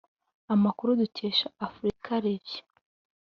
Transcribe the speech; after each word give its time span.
Amakuru 0.53 0.89
dukesha 1.01 1.47
africareview 1.65 2.63